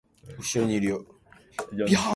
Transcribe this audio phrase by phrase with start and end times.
[0.39, 1.05] 後ろにいるよ